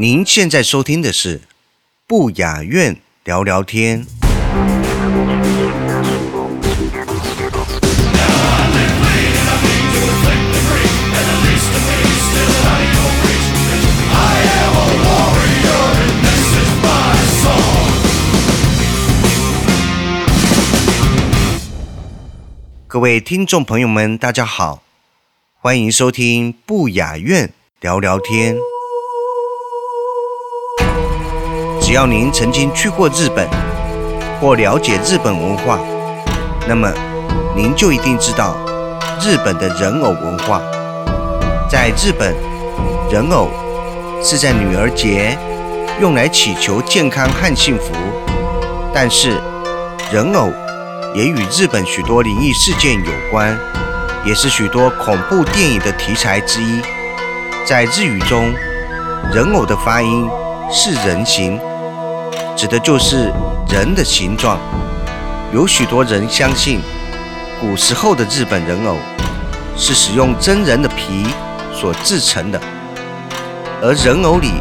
[0.00, 1.42] 您现在收听的是
[2.06, 4.06] 不雅苑聊聊天。
[22.86, 24.82] 各位听众朋友们，大家好，
[25.58, 27.52] 欢迎收听不雅苑
[27.82, 28.56] 聊聊天。
[31.90, 33.48] 只要您曾经去过日本，
[34.40, 35.76] 或了解日本文化，
[36.68, 36.88] 那么
[37.56, 38.54] 您就一定知道
[39.20, 40.62] 日本的人偶文化。
[41.68, 42.32] 在日本，
[43.10, 43.48] 人偶
[44.22, 45.36] 是在女儿节
[46.00, 47.86] 用来祈求健康和幸福。
[48.94, 49.40] 但是，
[50.12, 50.48] 人偶
[51.12, 53.58] 也与日本许多灵异事件有关，
[54.24, 56.80] 也是许多恐怖电影的题材之一。
[57.66, 58.54] 在日语中，
[59.34, 60.30] 人偶的发音
[60.70, 61.60] 是人形。
[62.56, 63.32] 指的就是
[63.68, 64.58] 人的形状。
[65.52, 66.80] 有许多人相信，
[67.60, 68.96] 古时候的日本人偶
[69.76, 71.26] 是使用真人的皮
[71.74, 72.60] 所制成的，
[73.82, 74.52] 而人偶里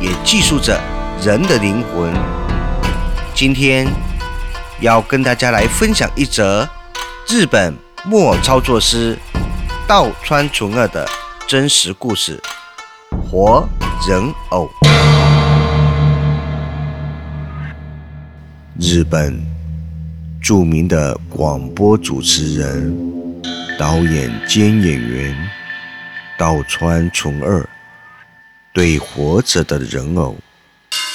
[0.00, 0.78] 也寄宿着
[1.22, 2.12] 人的灵魂。
[3.34, 3.86] 今天
[4.80, 6.68] 要跟大家来分享一则
[7.28, 9.16] 日本木偶操作师
[9.86, 11.08] 道川纯二的
[11.46, 12.42] 真实故事——
[13.30, 13.66] 活
[14.06, 14.68] 人偶。
[18.82, 19.38] 日本
[20.42, 22.96] 著名的广播主持人、
[23.78, 25.36] 导演兼演员
[26.38, 27.68] 道川纯二，
[28.72, 30.34] 对活着的人偶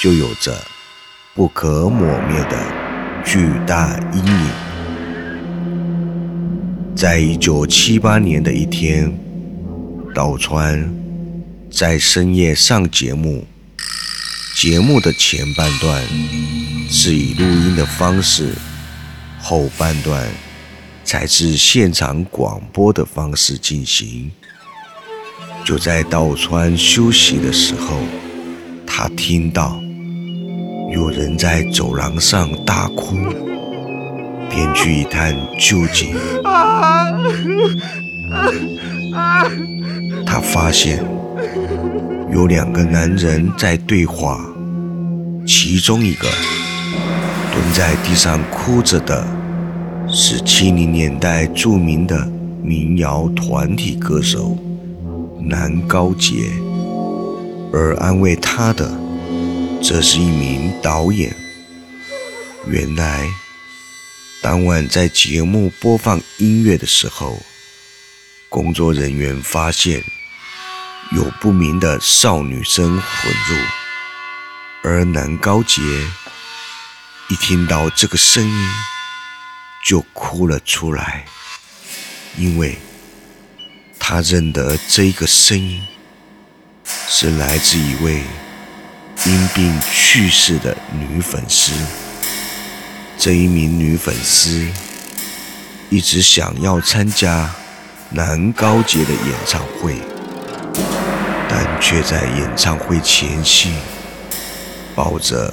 [0.00, 0.56] 就有着
[1.34, 2.56] 不可磨灭的
[3.24, 4.50] 巨大阴影。
[6.94, 9.12] 在一九七八年的一天，
[10.14, 10.88] 道川
[11.68, 13.44] 在深夜上节目。
[14.54, 16.02] 节目的前半段
[16.88, 18.54] 是以录音的方式，
[19.40, 20.26] 后半段
[21.04, 24.30] 才是现场广播的方式进行。
[25.64, 27.98] 就在道川休息的时候，
[28.86, 29.80] 他听到
[30.94, 33.16] 有人在走廊上大哭，
[34.48, 36.14] 便去一探究竟。
[40.24, 41.04] 他发现。
[42.32, 44.44] 有两个男人在对话，
[45.46, 46.28] 其中一个
[47.56, 49.26] 蹲在地上哭着的
[50.10, 52.30] 是七零年代著名的
[52.62, 54.54] 民谣团体歌手
[55.40, 56.52] 南高杰，
[57.72, 58.86] 而安慰他的
[59.82, 61.34] 则是一名导演。
[62.68, 63.26] 原来
[64.42, 67.38] 当晚在节目播放音乐的时候，
[68.50, 70.02] 工作人员发现。
[71.12, 73.56] 有不明的少女声混入，
[74.82, 75.80] 而南高杰
[77.28, 78.68] 一听到这个声音
[79.84, 81.24] 就哭了出来，
[82.36, 82.78] 因为
[83.98, 85.82] 他认得这个声音
[87.08, 88.22] 是来自一位
[89.24, 91.72] 因病去世的女粉丝。
[93.18, 94.64] 这一名女粉丝
[95.90, 97.52] 一直想要参加
[98.10, 99.96] 南高杰的演唱会。
[101.48, 103.72] 但却在演唱会前夕，
[104.94, 105.52] 抱着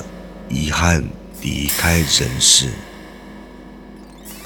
[0.49, 1.03] 遗憾
[1.43, 2.69] 离开人世。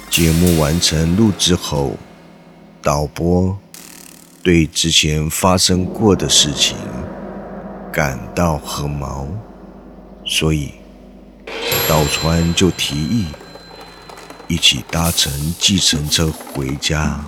[0.10, 1.96] 节目完成录制后，
[2.82, 3.58] 导播
[4.44, 6.76] 对之前发生过的事情
[7.94, 9.28] 感到很毛，
[10.26, 10.74] 所以
[11.88, 13.28] 道川就提议
[14.48, 17.24] 一起搭乘计程车回家。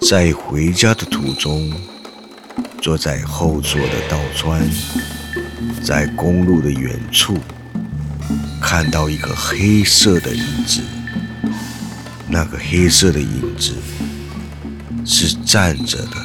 [0.00, 1.72] 在回家的途中。
[2.80, 4.62] 坐在后座的道川，
[5.82, 7.36] 在公路的远处
[8.60, 10.82] 看到一个黑色的影子。
[12.28, 13.74] 那个黑色的影子
[15.04, 16.16] 是站着的。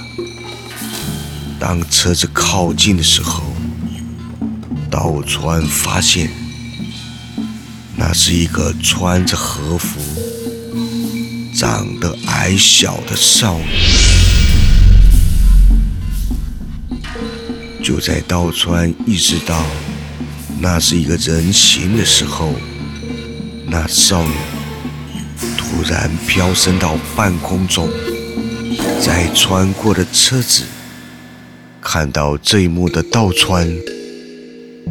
[1.60, 3.44] 当车子靠近的时候，
[4.90, 6.32] 道川发现
[7.96, 10.00] 那是一个穿着和服、
[11.56, 13.66] 长得矮小的少女。
[17.84, 19.64] 就在道川意识到
[20.64, 22.54] 那是一个人形的时候，
[23.66, 24.34] 那少女
[25.58, 27.90] 突然飘升到半空中，
[29.04, 30.64] 在穿过的车子
[31.82, 33.68] 看到这一幕的道川，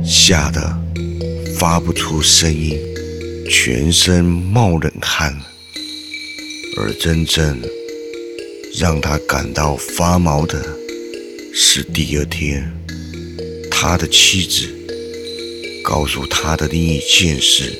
[0.04, 0.76] 吓得
[1.56, 2.76] 发不出声音，
[3.48, 5.40] 全身冒冷汗。
[6.78, 7.60] 而真正
[8.76, 10.60] 让他感到发毛的
[11.54, 12.72] 是第二天，
[13.70, 14.68] 他的妻子
[15.90, 17.76] 告诉他的另一件事：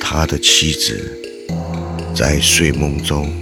[0.00, 1.16] 他的妻子
[2.12, 3.32] 在睡梦中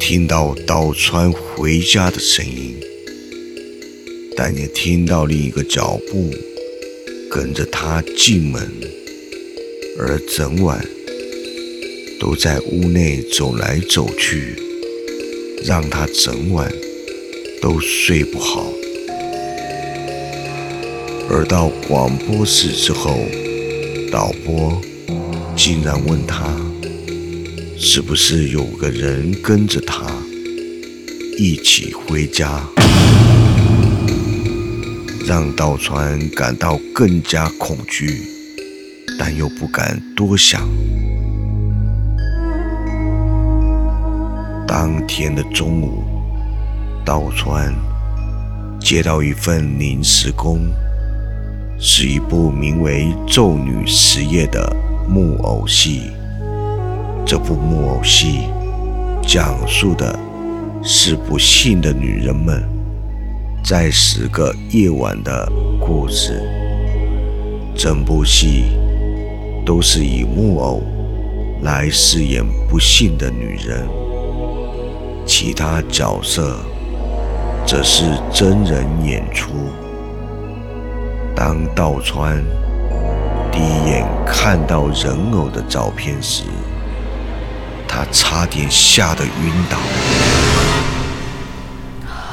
[0.00, 2.74] 听到道川回家的声音，
[4.34, 6.32] 但也听到另一个脚步
[7.30, 8.66] 跟着他进门，
[9.98, 10.82] 而整晚。
[12.18, 14.56] 都在屋内走来走去，
[15.62, 16.72] 让他整晚
[17.60, 18.72] 都睡不好。
[21.30, 23.18] 而到广播室之后，
[24.10, 24.80] 导播
[25.54, 26.48] 竟然问他，
[27.76, 30.06] 是不是有个人跟着他
[31.36, 32.66] 一起回家，
[35.26, 38.22] 让道川感到更加恐惧，
[39.18, 40.66] 但又不敢多想。
[44.66, 46.02] 当天的中午，
[47.04, 47.74] 道川
[48.80, 50.70] 接到一份临时工，
[51.80, 54.76] 是一部名为《咒女实业》的
[55.08, 56.10] 木偶戏。
[57.24, 58.48] 这部木偶戏
[59.22, 60.18] 讲述的
[60.82, 62.68] 是不幸的女人们
[63.64, 65.48] 在十个夜晚的
[65.80, 66.42] 故事。
[67.76, 68.64] 整部戏
[69.64, 70.82] 都是以木偶
[71.62, 73.86] 来饰演不幸的女人。
[75.24, 76.58] 其他角色
[77.64, 78.02] 则是
[78.32, 79.52] 真人演出。
[81.38, 82.44] 当道川
[83.52, 86.42] 第一眼看到人偶的照片时，
[87.86, 89.76] 他差点吓得晕倒，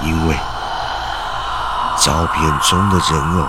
[0.04, 0.36] 因为
[2.00, 3.46] 照片中的人偶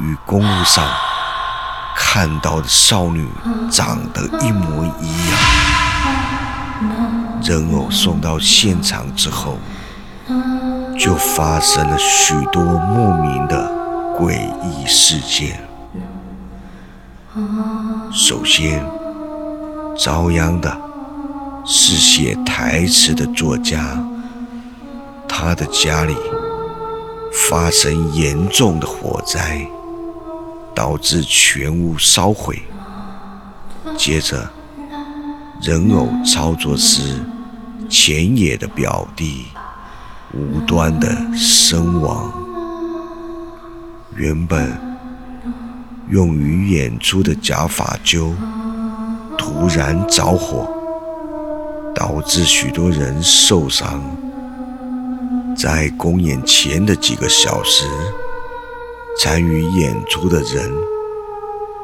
[0.00, 0.84] 与公路上
[1.96, 3.26] 看到的少女
[3.70, 5.38] 长得一模一样。
[7.42, 9.56] 人偶送到现场之后，
[11.00, 13.83] 就发生了许多莫名的
[14.18, 15.60] 诡异事件。
[18.12, 18.84] 首先，
[19.98, 20.76] 遭殃的
[21.64, 23.98] 是写台词的作家，
[25.28, 26.16] 他的家里
[27.32, 29.66] 发生严重的火灾，
[30.74, 32.62] 导致全屋烧毁。
[33.96, 34.48] 接着，
[35.60, 37.20] 人偶操作师。
[37.86, 39.44] 浅野的表弟
[40.32, 41.06] 无端的
[41.36, 42.32] 身亡，
[44.16, 44.72] 原本
[46.08, 48.32] 用于演出的假发揪
[49.36, 50.68] 突然着火，
[51.94, 54.00] 导致许多人受伤。
[55.56, 57.86] 在公演前的几个小时，
[59.18, 60.72] 参与演出的人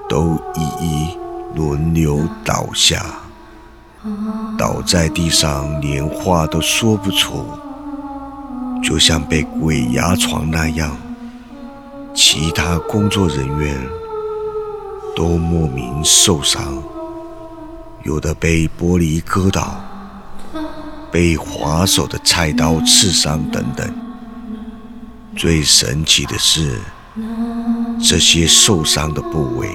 [0.08, 1.18] 都一一
[1.56, 3.04] 轮流倒下。
[4.56, 7.44] 倒在地上，连话都说不出，
[8.82, 10.96] 就像被鬼压床那样。
[12.14, 13.76] 其他工作人员
[15.16, 16.82] 都莫名受伤，
[18.04, 19.80] 有的被玻璃割倒，
[21.10, 23.88] 被划手的菜刀刺伤等等。
[25.36, 26.78] 最神奇的是，
[28.02, 29.68] 这些受伤的部位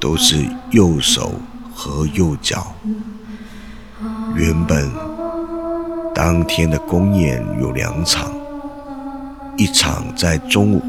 [0.00, 1.32] 都是右手。
[1.76, 2.72] 和右脚。
[4.36, 4.88] 原本
[6.14, 8.30] 当天的公演有两场，
[9.56, 10.82] 一场在中午，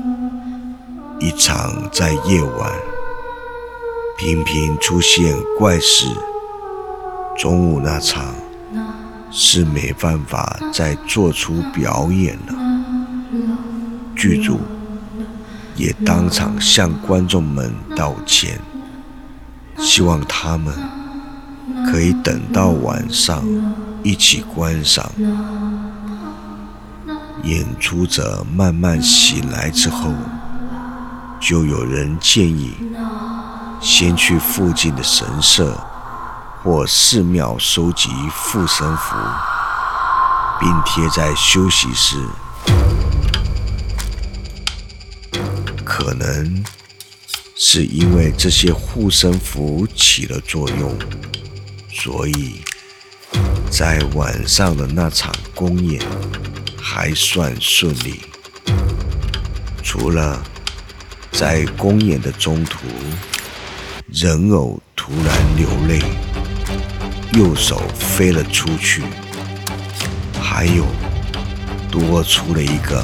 [1.20, 2.72] 一场在夜晚。
[4.18, 6.08] 频频出现怪事。
[7.38, 8.34] 中午那场
[9.30, 12.56] 是没办法再做出表演了，
[14.16, 14.60] 剧组
[15.76, 18.60] 也当场向观众们道歉。
[19.78, 20.74] 希望他们
[21.86, 23.44] 可以等到晚上
[24.02, 25.12] 一起观赏。
[27.46, 30.12] 演出者慢慢醒来之后，
[31.40, 32.74] 就有人建议
[33.82, 35.80] 先去附近的神社
[36.62, 39.16] 或寺庙收集护身符，
[40.60, 42.18] 并贴在休息室。
[45.86, 46.64] 可能。
[47.58, 50.94] 是因为这些护身符起了作用，
[51.90, 52.62] 所以，
[53.72, 56.02] 在晚上的那场公演
[56.88, 58.22] 还算顺利，
[59.82, 60.40] 除了
[61.32, 62.86] 在公演的中途，
[64.14, 66.00] 人偶突然流泪，
[67.34, 69.02] 右手飞了出去，
[70.40, 70.86] 还有
[71.90, 73.04] 多出了一个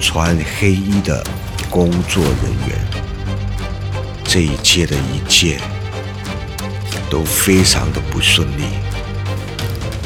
[0.00, 1.26] 穿黑衣的
[1.68, 2.78] 工作人员。
[4.22, 5.60] 这一切的一切
[7.10, 8.62] 都非常的不顺利，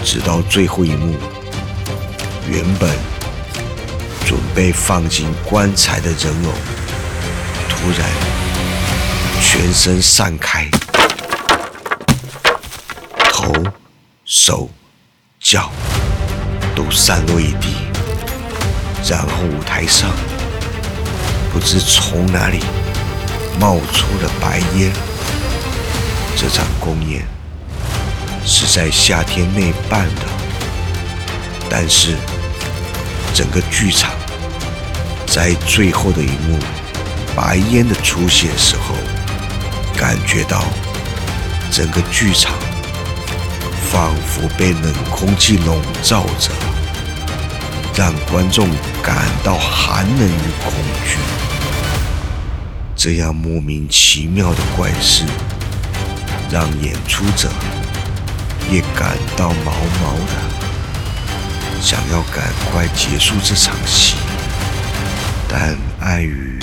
[0.02, 1.14] 直到最后一幕，
[2.48, 2.90] 原本
[4.26, 6.52] 准备放进棺材的人偶，
[7.68, 8.08] 突然
[9.40, 10.68] 全身散开，
[13.30, 13.52] 头、
[14.24, 14.68] 手、
[15.40, 15.70] 脚
[16.74, 17.74] 都散落一地，
[19.08, 20.10] 然后舞台上
[21.52, 22.60] 不知从哪里。
[23.60, 24.92] 冒出了白烟。
[26.36, 27.24] 这场公演
[28.44, 30.22] 是在夏天内办的，
[31.70, 32.16] 但是
[33.34, 34.12] 整个剧场
[35.26, 36.56] 在最后的一幕
[37.34, 38.94] 白烟的出现时候，
[39.96, 40.62] 感觉到
[41.72, 42.52] 整个剧场
[43.90, 46.52] 仿佛被冷空气笼罩着，
[47.96, 48.68] 让观众
[49.02, 50.72] 感到寒冷与恐
[51.04, 51.18] 惧。
[52.94, 55.24] 这样莫名其妙的怪事，
[56.52, 57.50] 让演出者
[58.70, 60.53] 也感到毛毛的，
[61.84, 64.16] 想要赶快结束这场戏，
[65.46, 66.58] 但碍于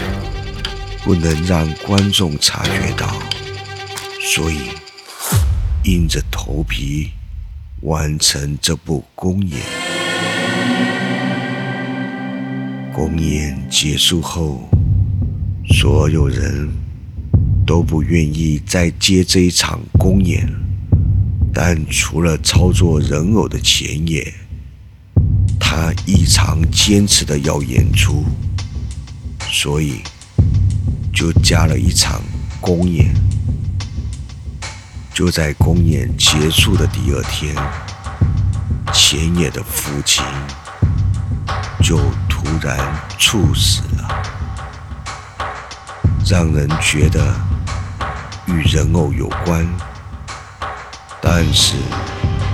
[1.03, 3.13] 不能让观众察觉到，
[4.19, 4.71] 所以
[5.83, 7.11] 硬着头皮
[7.81, 9.61] 完成这部公演。
[12.91, 14.67] 公演结束后。
[15.69, 16.67] 所有人
[17.65, 20.45] 都不愿意再接这一场公演，
[21.53, 24.33] 但除了操作人偶的前野，
[25.63, 28.25] 他异常坚持的要演出，
[29.49, 30.01] 所以
[31.13, 32.21] 就加了一场
[32.59, 33.13] 公演。
[35.13, 37.55] 就在公演结束的第二天，
[38.91, 40.25] 浅野的父亲
[41.81, 42.77] 就突然
[43.17, 44.23] 猝死了。
[46.25, 47.33] 让人觉得
[48.47, 49.65] 与人偶有关，
[51.21, 51.75] 但是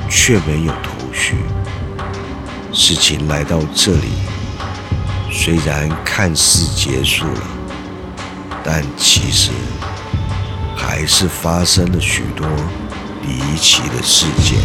[0.09, 1.35] 却没有头绪。
[2.79, 4.09] 事情来到这里，
[5.31, 7.41] 虽然看似结束了，
[8.63, 9.49] 但其实
[10.75, 12.47] 还是发生了许多
[13.23, 14.59] 离奇的事件。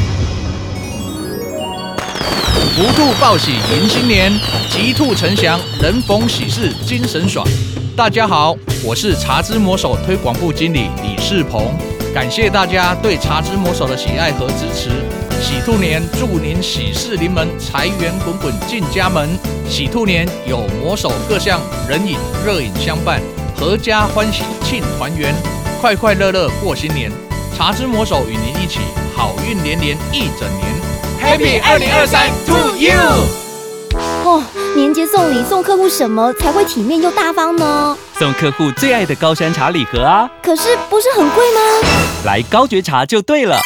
[2.77, 4.31] 福兔报喜迎新年，
[4.71, 7.49] 吉兔呈祥，人逢喜事精神爽。
[7.97, 8.55] 大家好，
[8.85, 11.75] 我是茶之魔手推广部经理李世鹏，
[12.13, 14.91] 感谢大家对茶之魔手的喜爱和支持。
[15.43, 19.29] 喜兔年，祝您喜事临门，财源滚滚进家门。
[19.69, 23.21] 喜兔年有魔手各项人影热饮相伴，
[23.59, 25.35] 阖家欢喜庆团圆，
[25.81, 27.11] 快快乐乐过新年。
[27.59, 28.79] 茶之魔手与您一起
[29.17, 30.81] 好运连连一整年
[31.21, 32.93] ，Happy 二零二三 to you。
[34.25, 34.41] 哦，
[34.77, 37.99] 年节送礼送客户什么才会体面又大方呢？
[38.17, 40.31] 送客户最爱的高山茶礼盒啊！
[40.41, 41.61] 可是不是很贵吗？
[42.25, 43.59] 来高觉茶就对了。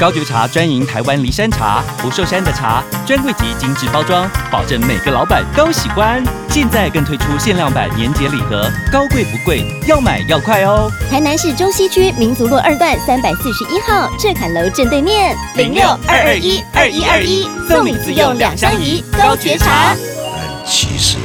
[0.00, 6.24] 高觉茶专营台湾梨山茶，不受山的茶，专柜级精致包装，保证每个老板都喜欢。
[6.48, 10.90] 现在更推出限量版年节礼盒，高贵不贵，要买要快哦！
[11.10, 19.94] 台南市中西区民族路二段三百四十一号赤坎楼正对面，零六二二一二一二一，送礼自用两相宜，高觉茶。
[20.34, 21.18] 但其实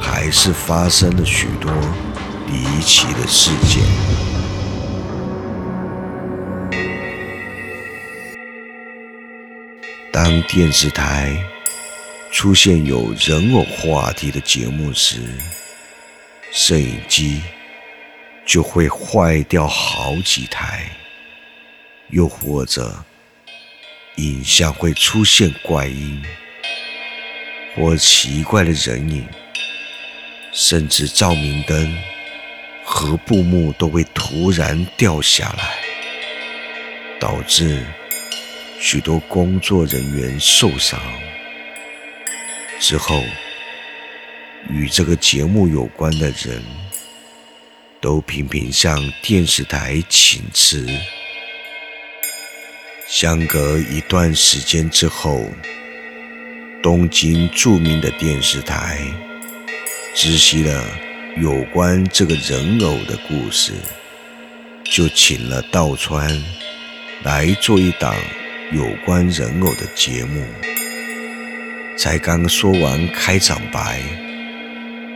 [0.00, 1.72] 还是发生了许多
[2.46, 3.82] 离奇的事件。
[10.20, 11.32] 当电视台
[12.32, 15.20] 出现有人偶话题的节目时，
[16.50, 17.40] 摄影机
[18.44, 20.90] 就会坏掉好几台；
[22.08, 22.92] 又或者
[24.16, 26.20] 影像会出现怪音
[27.76, 29.24] 或奇怪的人影，
[30.52, 31.96] 甚至照明灯
[32.82, 35.78] 和布幕都会突然掉下来，
[37.20, 37.86] 导致。
[38.80, 41.00] 许多工作人员受伤
[42.78, 43.20] 之后，
[44.70, 46.62] 与这个节目有关的人
[48.00, 50.86] 都频频向电视台请辞。
[53.08, 55.44] 相隔一段时间之后，
[56.80, 59.00] 东京著名的电视台
[60.14, 60.84] 知悉了
[61.36, 63.72] 有关这个人偶的故事，
[64.84, 66.40] 就请了道川。
[67.24, 68.14] 来做一档
[68.70, 70.44] 有关人偶的节目。
[71.96, 74.00] 才刚说完开场白，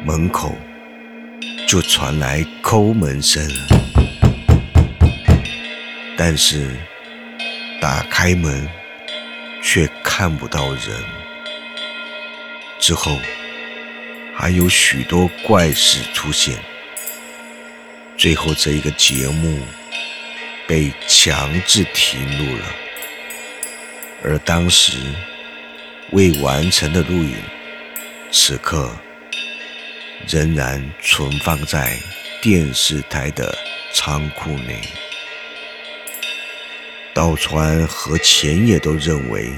[0.05, 0.57] 门口
[1.69, 3.47] 就传来抠门声。
[6.17, 6.71] 但是
[7.81, 8.69] 打开门
[9.63, 10.83] 却看不到人。
[12.79, 13.17] 之后
[14.35, 16.57] 还有许多怪事出现。
[18.17, 19.59] 最后这一个节目
[20.67, 22.65] 被强制停录了，
[24.23, 24.93] 而当时
[26.13, 27.35] 未完成的录影，
[28.31, 28.91] 此刻
[30.29, 31.99] 仍然存放在
[32.41, 33.57] 电视台的
[33.93, 34.81] 仓库内。
[37.13, 39.51] 道川和前野都认为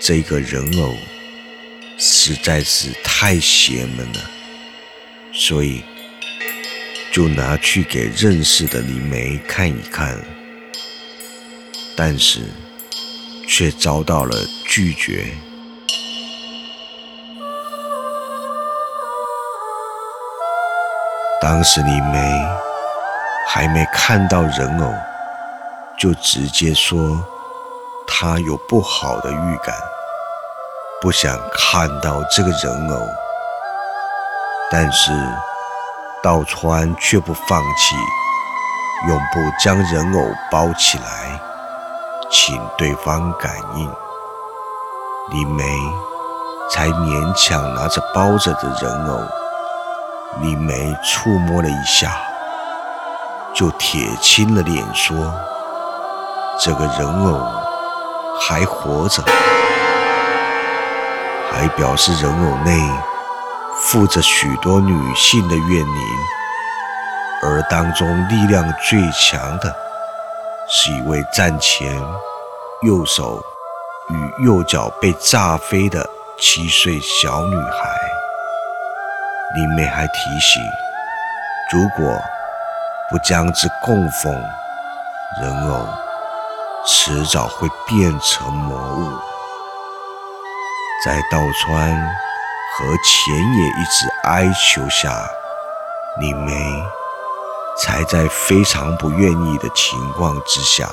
[0.00, 0.96] 这个人偶
[1.98, 4.30] 实在是太邪门了，
[5.32, 5.82] 所以。
[7.12, 10.22] 就拿去给认识的灵媒看一看，
[11.96, 12.40] 但是
[13.46, 14.34] 却遭到了
[14.66, 15.32] 拒绝。
[21.40, 22.46] 当时你没
[23.48, 24.92] 还没看到人偶，
[25.98, 27.24] 就直接说
[28.06, 29.74] 他有不好的预感，
[31.00, 33.00] 不想看到这个人偶，
[34.70, 35.12] 但是。
[36.22, 37.94] 道川却不放弃，
[39.06, 41.40] 永不将人偶包起来，
[42.30, 43.90] 请对方感应。
[45.30, 45.64] 李梅
[46.70, 49.20] 才勉强拿着包着的人偶，
[50.40, 52.16] 李梅触摸了一下，
[53.54, 55.32] 就铁青了脸说
[56.60, 57.40] ：“这个人偶
[58.40, 59.22] 还活着。”
[61.52, 62.80] 还表示人偶内。
[63.78, 65.86] 附着许多女性的怨灵，
[67.42, 69.76] 而当中力量最强的，
[70.68, 71.96] 是一位战前
[72.82, 73.42] 右手
[74.08, 77.96] 与右脚被炸飞的七岁小女孩。
[79.56, 80.62] 里面还提醒，
[81.72, 82.20] 如果
[83.10, 84.32] 不将之供奉，
[85.40, 85.86] 人偶
[86.84, 89.10] 迟早会变成魔物。
[91.04, 92.16] 在道川。
[92.78, 95.26] 和前野一直哀求下，
[96.20, 96.52] 李梅
[97.78, 100.88] 才在非常不愿意的情况之下，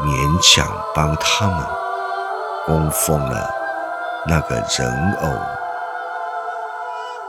[0.00, 1.66] 勉强帮他们
[2.66, 3.50] 供奉了
[4.26, 5.28] 那个人偶。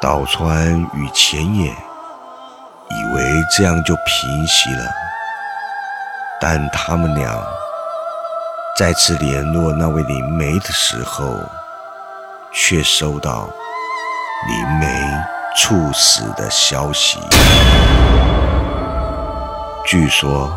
[0.02, 4.92] 岛川与前野以为这样就平息了，
[6.40, 7.38] 但他们俩
[8.78, 11.40] 再次联络那位灵媒的时候。
[12.58, 13.50] 却收到
[14.48, 14.88] 灵媒
[15.58, 17.20] 猝死的消息。
[19.86, 20.52] 据说，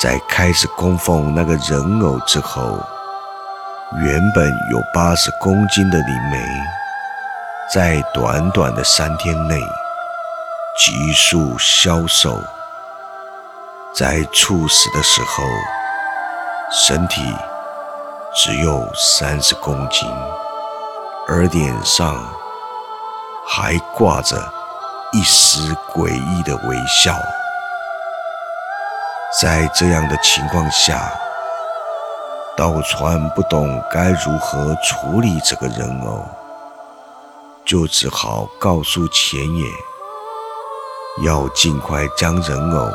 [0.00, 2.76] 在开始供奉那个人偶之后，
[4.02, 6.44] 原本有八十公斤的灵媒，
[7.72, 9.60] 在短短的三天内
[10.76, 12.42] 急速消瘦，
[13.94, 15.44] 在猝死的时候，
[16.72, 17.22] 身体
[18.34, 20.08] 只有三十公斤。
[21.28, 22.24] 而脸上
[23.46, 24.36] 还挂着
[25.12, 27.16] 一丝诡异的微笑。
[29.40, 31.12] 在这样的情况下，
[32.56, 36.24] 道川不懂该如何处理这个人偶，
[37.64, 39.66] 就只好告诉前野，
[41.24, 42.88] 要尽快将人偶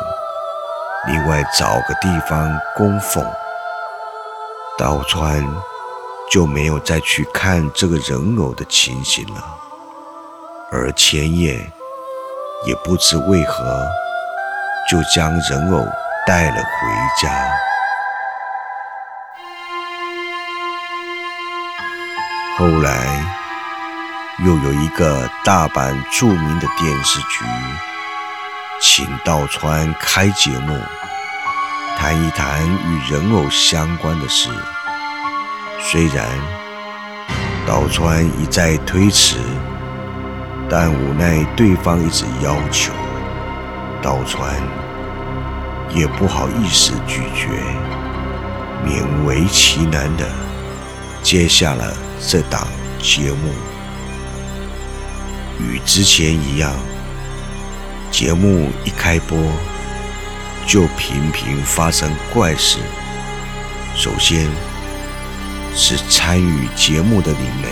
[1.07, 3.23] 另外找个地方供奉。
[4.77, 5.45] 道川。
[6.31, 9.43] 就没有再去看这个人偶的情形了，
[10.71, 11.55] 而前野
[12.65, 13.85] 也不知为何
[14.89, 15.85] 就将人偶
[16.25, 16.61] 带了回
[17.21, 17.31] 家。
[22.57, 23.25] 后来
[24.39, 27.43] 又有一个大阪著名的电视局，
[28.79, 30.79] 请道川开节目，
[31.97, 34.49] 谈一谈与人偶相关的事。
[35.79, 36.27] 虽然
[37.65, 39.37] 道川一再推辞，
[40.69, 42.93] 但无奈对方一直要求，
[44.03, 44.55] 道川
[45.93, 47.47] 也不好意思拒绝，
[48.85, 50.27] 勉为其难的
[51.21, 51.95] 接下了
[52.27, 52.67] 这档
[53.01, 53.53] 节目。
[55.59, 56.73] 与之前一样，
[58.11, 59.37] 节目一开播
[60.65, 62.79] 就频频发生怪事。
[63.95, 64.49] 首先。
[65.73, 67.69] 是参与节目的李梅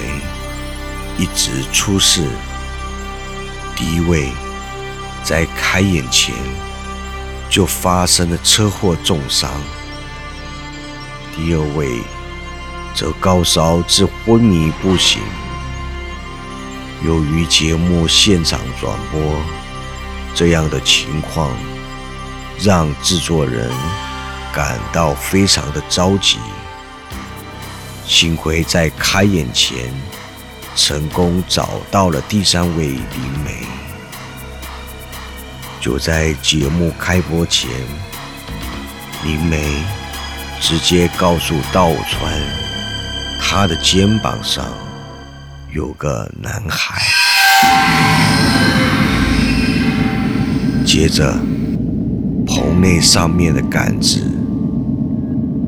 [1.18, 2.24] 一直出事。
[3.76, 4.30] 第一位
[5.22, 6.34] 在开演前
[7.50, 9.50] 就发生了车祸重伤，
[11.36, 12.00] 第二位
[12.94, 15.22] 则高烧至昏迷不醒。
[17.04, 19.20] 由于节目现场转播，
[20.36, 21.50] 这样的情况
[22.60, 23.72] 让制作人
[24.54, 26.38] 感到非常的着急。
[28.06, 29.94] 幸亏在开演前
[30.76, 33.00] 成功找到了第三位灵
[33.46, 33.79] 媒。
[35.82, 37.70] 就在节目开播前，
[39.24, 39.82] 灵媒
[40.60, 42.34] 直接告诉道川，
[43.40, 44.66] 他的肩膀上。
[45.72, 47.00] 有个男孩，
[50.84, 51.32] 接着
[52.48, 54.20] 棚内上面的杆子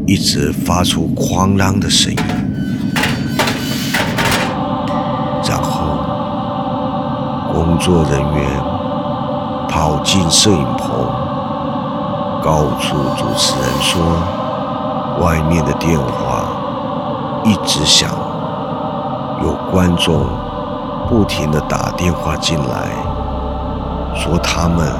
[0.07, 2.19] 一直发出哐啷的声音，
[5.47, 5.99] 然后
[7.53, 8.70] 工作人员
[9.71, 10.89] 跑进摄影棚，
[12.43, 14.01] 告诉主持人说，
[15.21, 16.43] 外面的电话
[17.45, 18.09] 一直响。
[19.41, 20.27] 有观众
[21.07, 22.89] 不停的打电话进来，
[24.13, 24.91] 说他们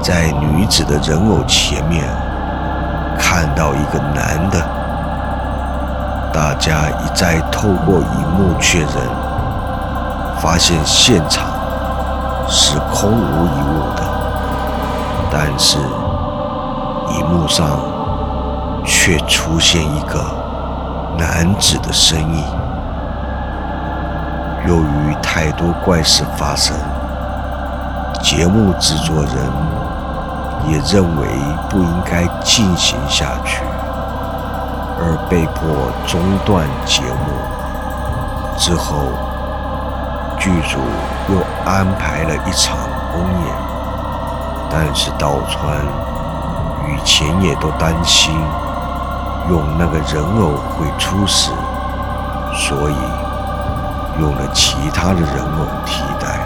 [0.00, 2.08] 在女子的人偶前面
[3.18, 4.58] 看到一个男的。
[6.32, 8.88] 大家一再透过荧幕确认，
[10.40, 11.51] 发现现场
[12.54, 14.02] 是空无一物的，
[15.30, 17.80] 但是荧幕上
[18.84, 20.22] 却出现一个
[21.16, 22.44] 男子的身影。
[24.68, 26.76] 由于太多怪事发生，
[28.22, 29.34] 节目制作人
[30.68, 31.26] 也认为
[31.70, 33.62] 不应该进行下去，
[35.00, 37.32] 而被迫中断节目。
[38.58, 39.06] 之后，
[40.42, 40.78] 剧组
[41.32, 42.76] 又安排了一场
[43.12, 43.54] 公演，
[44.68, 45.76] 但是道川
[46.88, 48.34] 与前野都担心
[49.48, 51.52] 用那个人偶会出事，
[52.52, 52.94] 所以。
[54.20, 56.38] 用了其他的人偶替代，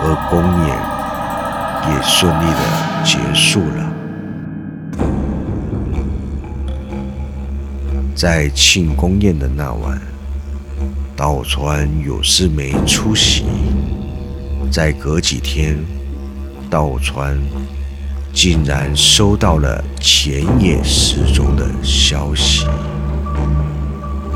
[0.00, 0.78] 而公演
[1.90, 2.60] 也顺利的
[3.02, 3.82] 结束了。
[8.14, 10.00] 在庆功宴的那晚，
[11.16, 13.44] 道川有事没出席。
[14.70, 15.78] 再隔几天，
[16.70, 17.38] 道川
[18.32, 22.66] 竟然收到了前野失踪的消息。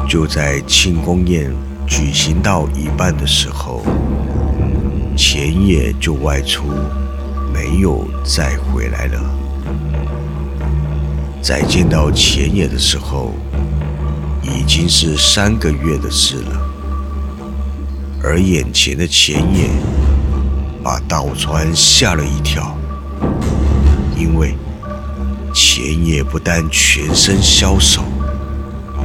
[0.09, 1.51] 就在庆功宴。
[1.89, 3.81] 举行到一半的时候，
[5.17, 6.65] 前野就外出，
[7.55, 9.21] 没有再回来了。
[11.41, 13.35] 再见到前野的时候，
[14.43, 16.66] 已经是三个月的事了。
[18.29, 19.71] 而眼前的前野，
[20.83, 22.77] 把道川吓了一跳，
[24.17, 24.57] 因为
[25.55, 28.03] 前野不但全身消瘦，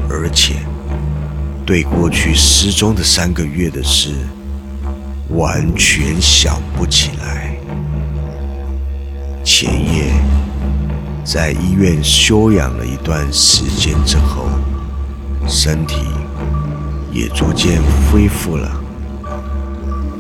[0.10, 0.56] 而且。
[1.64, 4.16] 对过去失踪的三个月的事，
[5.30, 7.56] 完全想不起来。
[9.44, 10.12] 前夜
[11.24, 14.48] 在医院休养了一段时间之后，
[15.48, 15.98] 身体
[17.14, 17.80] 也逐渐
[18.12, 18.81] 恢复了。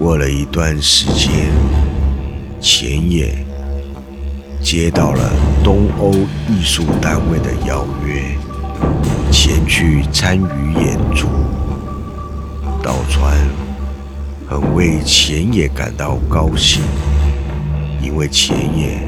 [0.01, 1.51] 过了一段时间，
[2.59, 3.45] 前野
[4.59, 5.31] 接到了
[5.63, 6.11] 东欧
[6.49, 8.35] 艺术单位的邀约。
[9.31, 11.27] 前去参与演出，
[12.81, 13.31] 岛川
[14.49, 16.81] 很为前野感到高兴，
[18.01, 19.07] 因为前野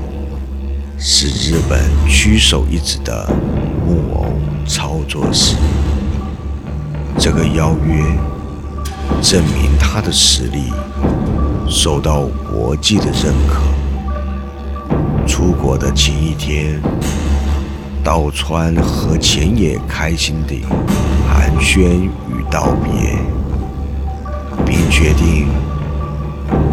[1.00, 3.28] 是日本屈手一指的
[3.84, 4.28] 木偶
[4.68, 5.56] 操作师。
[7.18, 8.06] 这个邀约
[9.22, 10.72] 证明他的实力
[11.70, 13.62] 受到国际的认可。
[15.28, 16.82] 出国的前一天。
[18.06, 20.66] 道川和前野开心地
[21.26, 23.18] 寒暄与道别，
[24.66, 25.48] 并决定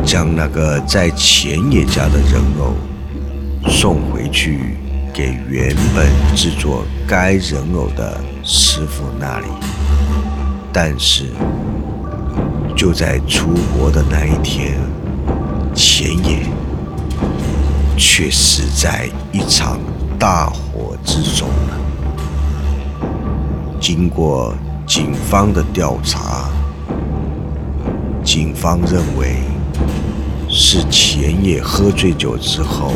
[0.05, 2.75] 将那个在前野家的人偶
[3.71, 4.77] 送回去
[5.14, 9.47] 给原本制作该人偶的师傅那里。
[10.73, 11.27] 但是
[12.81, 14.81] 就在出国的那一天，
[15.75, 16.47] 前野
[17.95, 19.79] 却死在一场
[20.19, 20.97] 大火。
[21.05, 21.77] 之中了。
[23.79, 24.55] 经过
[24.87, 26.49] 警方的调查，
[28.25, 29.43] 警方认为
[30.49, 32.93] 是前野喝醉酒之后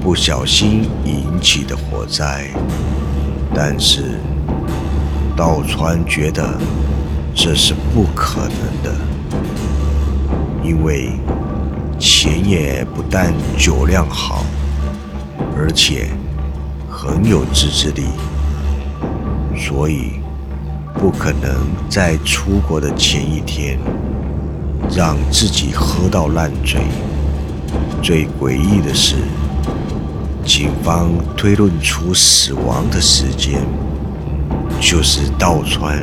[0.00, 2.48] 不小心引起的火灾，
[3.52, 4.20] 但是
[5.36, 6.56] 道川觉得
[7.40, 8.92] 这是不可能的，
[10.64, 11.12] 因为
[11.96, 14.44] 钱也不但酒量好，
[15.56, 16.08] 而且。
[16.90, 18.06] 很有自制力，
[19.56, 20.14] 所以
[20.94, 21.54] 不可能
[21.88, 23.78] 在出国的前一天
[24.90, 26.80] 让自己喝到烂醉。
[28.02, 29.14] 最诡异的是，
[30.44, 33.60] 警方推论出死亡的时间
[34.80, 36.02] 就是道川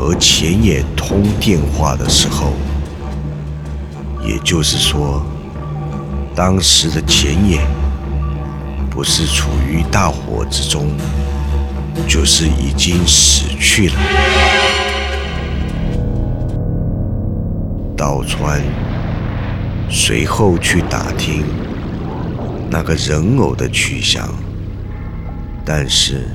[0.00, 2.54] 和前野通电话的时候，
[4.26, 5.22] 也就是说，
[6.34, 7.60] 当时的前野
[8.90, 10.88] 不是处于大火之中，
[12.08, 13.94] 就是已经死去了。
[17.94, 18.58] 道川。
[19.90, 21.44] 随后去打听
[22.70, 24.26] 那个人偶的去向，
[25.64, 26.28] 但是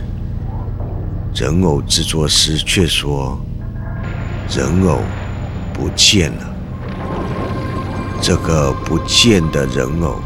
[1.33, 3.39] 人偶制作师却说
[4.49, 4.99] 人偶
[5.73, 6.55] 不见了。
[8.21, 10.19] 这个不见的人偶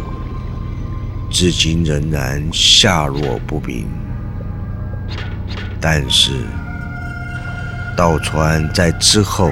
[1.29, 3.87] 至今仍然下落不明。
[5.81, 6.31] 但是
[7.95, 9.51] 道川在之后。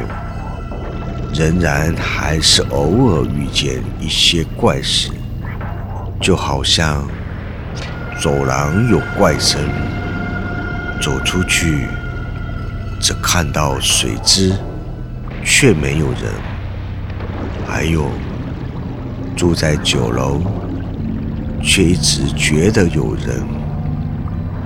[1.33, 5.11] 仍然还是偶尔遇见一些怪事，
[6.19, 7.05] 就好像
[8.19, 9.61] 走廊有怪声，
[10.99, 11.89] 走出去
[12.99, 14.57] 只看到水渍，
[15.43, 16.31] 却没有人；
[17.67, 18.09] 还有
[19.35, 20.41] 住在九楼，
[21.61, 23.43] 却一直觉得有人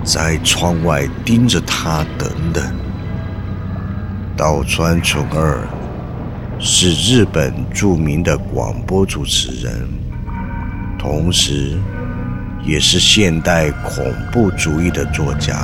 [0.04, 2.62] 在窗外盯着他，等等。
[4.36, 5.58] 道川纯二。
[6.64, 9.88] 是日本著名的广播主持人，
[10.96, 11.76] 同时
[12.64, 15.56] 也是现代恐怖主义的作家。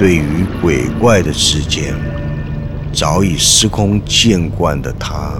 [0.00, 1.94] 对于鬼怪的事件，
[2.90, 5.34] 早已司空见惯的他，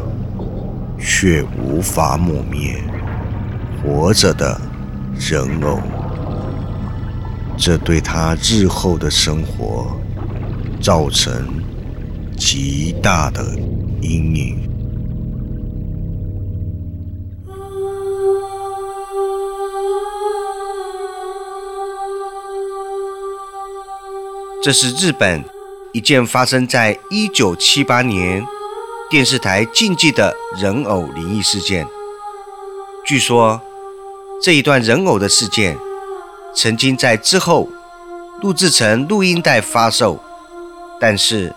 [0.99, 2.79] 却无法抹灭
[3.83, 4.61] 活着的
[5.18, 5.81] 人偶。
[7.57, 9.99] 这对他日后的生活
[10.79, 11.33] 造成
[12.37, 13.42] 极大的。
[14.03, 14.69] 阴影。
[24.62, 25.44] 这是日本
[25.92, 28.46] 一件发生在一九七八年
[29.09, 31.87] 电视台禁忌的人偶灵异事件。
[33.05, 33.61] 据说
[34.42, 35.77] 这一段人偶的事件
[36.55, 37.68] 曾经在之后
[38.40, 40.18] 录制成录音带发售，
[41.01, 41.55] 但是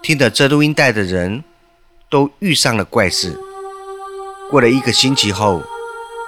[0.00, 1.44] 听的这录音带的人。
[2.12, 3.40] 都遇上了怪事。
[4.50, 5.62] 过了一个星期后，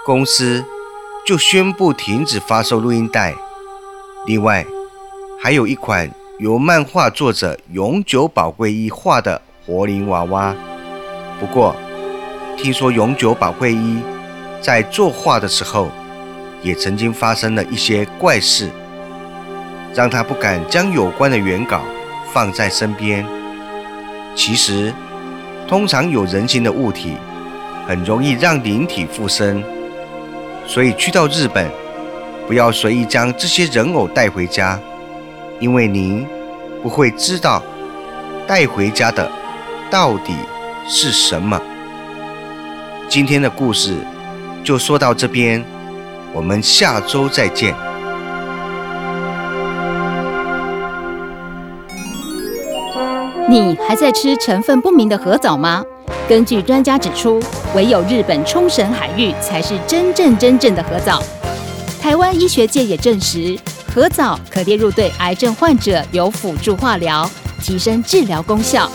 [0.07, 0.65] 公司
[1.27, 3.35] 就宣布停止发售录音带。
[4.25, 4.67] 另外，
[5.45, 10.57] 还有一款由漫画作者永久宝贵一画的活灵娃娃。
[11.39, 11.77] 不过，
[12.57, 13.99] 听说永久宝贵一
[14.63, 15.91] 在作画的时候，
[16.63, 18.71] 也曾经发生了一些怪事，
[19.95, 21.83] 让他不敢将有关的原稿
[22.33, 23.23] 放在身边。
[24.35, 24.95] 其实。
[25.69, 27.17] 通常有人形的物体，
[27.87, 29.63] 很容易让灵体附身，
[30.67, 31.71] 所以去到日本，
[32.47, 34.79] 不要随意将这些人偶带回家，
[35.61, 36.27] 因为您
[36.83, 37.63] 不会知道
[38.47, 39.31] 带回家的
[39.91, 40.35] 到底
[40.89, 41.61] 是什么。
[43.09, 43.97] 今天的故事
[44.63, 45.65] 就说到这边，
[46.33, 47.75] 我们下周再见。
[53.49, 55.85] 你还在吃成分不明的核藻吗？
[56.27, 57.39] 根据专家指出，
[57.77, 61.23] 唯有日本冲绳海域才是真正真正的核藻。
[62.01, 63.59] 台湾医学界也证实，
[63.95, 67.31] 河藻可列入对癌症患者有辅助化疗，
[67.63, 68.91] 提升治疗功效，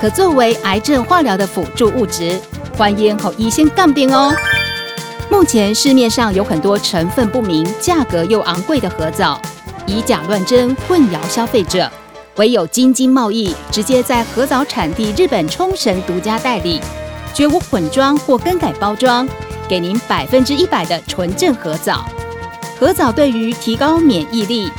[0.00, 2.40] 可作为癌症化疗的辅助物质。
[2.78, 4.32] 欢迎和医生杠边哦。
[5.28, 9.42] 目前市面上有很多成分不明、价格又昂贵的河藻，
[9.86, 11.90] 以假乱真，混淆消费者。
[12.36, 16.80] 唯有京津贸易直接在合藻产地日本冲绳独家代理，
[17.34, 19.28] 绝无混装或更改包装，
[19.68, 22.08] 给您百分之一百的纯正合藻。
[22.78, 24.70] 核藻对于提高免疫力、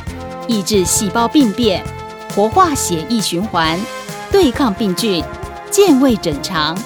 [0.47, 1.83] 抑制细胞病变、
[2.35, 3.79] 活化血液循环、
[4.31, 5.23] 对抗病菌、
[5.71, 6.77] 健胃整肠、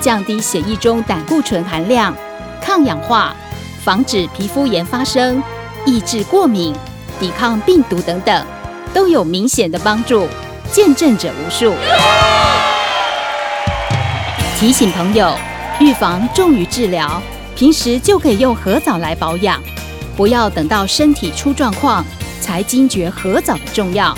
[0.00, 2.14] 降低血液中胆固醇含量、
[2.62, 3.34] 抗氧化、
[3.82, 5.42] 防止皮肤炎发生、
[5.86, 6.74] 抑制过敏、
[7.18, 8.46] 抵抗病毒等等。
[8.94, 10.26] 都有明显的帮助，
[10.72, 11.74] 见证者无数。
[14.58, 15.34] 提醒朋友，
[15.78, 17.22] 预防重于治疗，
[17.54, 19.62] 平时就可以用核藻来保养，
[20.18, 22.04] 不要等到身体出状况
[22.40, 24.12] 才惊觉合藻的重要。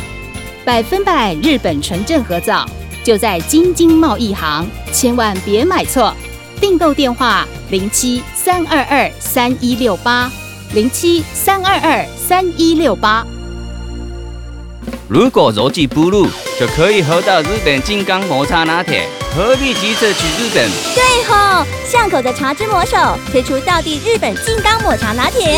[0.65, 2.67] 百分百日本纯正合藻
[3.05, 6.15] 就在京津贸易行，千万别买错。
[6.59, 10.31] 订购电话：零七三二二三一六八。
[10.73, 13.27] 零七三二二三一六八。
[15.13, 20.71] 如果 rod 记不入，就可以喝到日本金刚抹茶拿铁，何必急着去日本？
[20.95, 22.97] 对吼，巷口的茶之魔手
[23.33, 25.53] 推出道地日本金刚抹茶拿铁，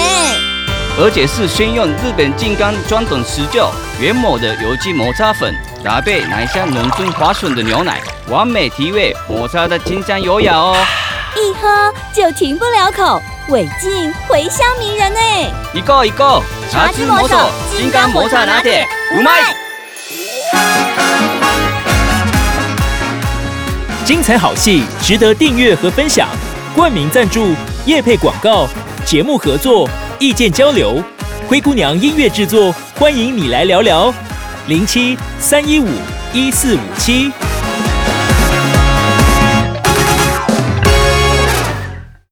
[0.99, 10.75] 而且是先用日本金刚专等持久原抹的有机抹茶粉，搭配奶香浓醇滑顺的牛奶，完美提味抹茶的清香优雅哦。
[11.37, 13.21] 一喝就停不了口，
[13.53, 15.21] 尾劲回香名人呢。
[15.75, 17.37] 一个一个，茶之魔手
[17.77, 19.43] 金刚魔茶拿铁，五麦。
[24.07, 26.29] 精彩好戏值得订阅和分享，
[26.75, 28.67] 冠名赞助、业配广告、
[29.05, 29.87] 节目合作、
[30.19, 31.03] 意见交流，
[31.47, 34.13] 灰姑娘音乐制作，欢迎你来聊聊，
[34.67, 35.91] 零七三一五
[36.33, 37.31] 一四五七。